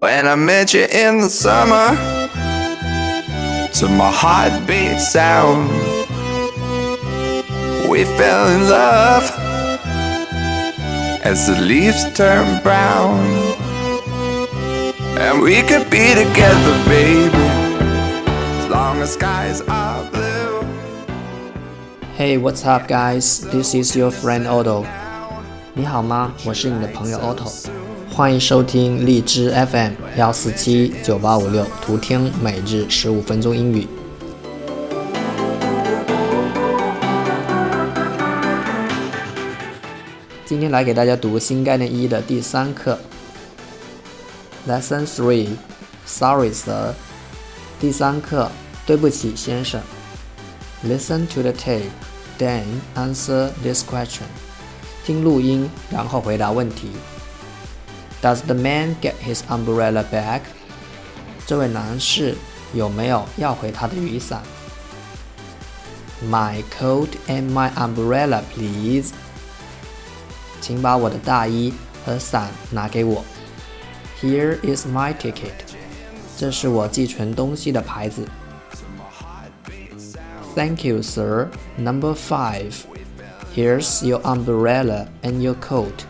[0.00, 1.94] When I met you in the summer,
[3.74, 5.68] to my heartbeat sound,
[7.90, 9.30] we fell in love
[11.22, 13.18] as the leaves turn brown.
[15.18, 17.36] And we could be together, baby,
[18.60, 20.62] as long as skies are blue.
[22.14, 23.42] Hey, what's up, guys?
[23.50, 24.99] This is your friend Otto.
[25.80, 26.34] 你好吗？
[26.44, 27.50] 我是你的朋友 Otto。
[28.14, 33.88] 欢迎收听荔枝 FM 幺四七九八五六，图听每日十五分钟英语。
[40.44, 42.98] 今天来给大家读新概念一的第三课
[44.68, 46.92] ，Lesson Three，Sorry, sir。
[47.80, 48.50] 第三课，
[48.84, 49.80] 对不起，先生。
[50.84, 51.88] Listen to the tape,
[52.38, 54.24] then answer this question.
[55.05, 56.91] 听录音，然后回答问题。
[58.21, 60.41] Does the man get his umbrella back？
[61.45, 62.35] 这位男士
[62.73, 64.41] 有没有要回他的雨伞？
[66.27, 69.11] My coat and my umbrella, please。
[70.59, 71.71] 请把我的大衣
[72.03, 73.23] 和伞拿给我。
[74.19, 75.51] Here is my ticket。
[76.37, 78.27] 这是我寄存东西的牌子。
[80.55, 81.49] Thank you, sir.
[81.77, 82.73] Number five.
[83.53, 86.05] Here's your umbrella and your coat.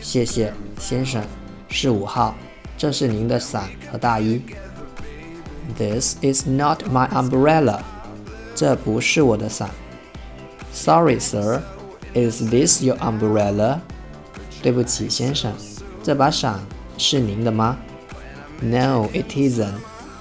[0.00, 1.22] 谢谢，先生，
[1.68, 2.34] 是五号，
[2.76, 4.42] 这是您的伞和大衣。
[5.76, 7.80] This is not my umbrella，
[8.54, 9.70] 这不是我的伞。
[10.72, 11.62] Sorry, sir,
[12.14, 13.80] is this your umbrella？
[14.62, 15.52] 对不起，先生，
[16.02, 16.60] 这把伞
[16.96, 17.76] 是您的吗？
[18.60, 19.72] No, it isn't。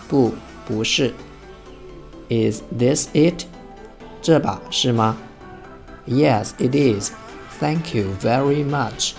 [0.07, 0.33] 不，
[0.65, 1.13] 不是。
[2.29, 3.45] Is this it？
[4.21, 5.17] 这把是吗
[6.06, 7.10] ？Yes, it is.
[7.60, 9.12] Thank you very much.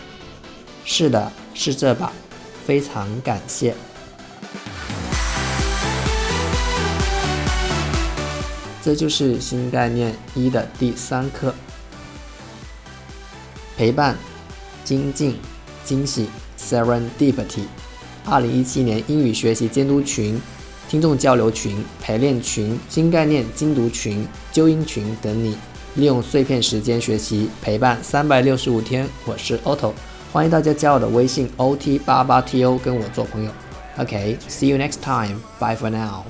[0.86, 2.12] 是的，是这把，
[2.66, 3.74] 非常感谢。
[8.82, 11.56] 这就是新概念一的第三课：
[13.78, 14.18] 陪伴、
[14.84, 15.40] 精进、
[15.86, 16.28] 惊喜
[16.60, 17.64] （Serendipity）。
[18.26, 20.38] 二零一七年英语学习监督群、
[20.90, 25.58] 听众交流群、陪练群、新概念精读群、纠音群等你，
[25.96, 29.08] 利用碎片时间学习，陪伴三百六十五天。
[29.26, 29.92] 我是 Otto。
[30.32, 33.52] 欢迎大家加我的微信 ot 八八 to 跟我做朋友。
[33.98, 35.38] OK，see you next time.
[35.60, 36.24] Bye for now.